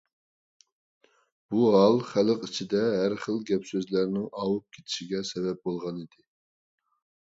بۇ 1.55 1.67
ھال 1.75 1.99
خەلق 2.13 2.49
ئىچىدە 2.49 2.83
ھەر 2.97 3.17
خىل 3.27 3.39
گەپ-سۆزلەرنىڭ 3.53 4.29
ئاۋۇپ 4.35 4.69
كېتىشىگە 4.75 5.27
سەۋەب 5.35 5.65
بولغانىدى. 5.67 6.31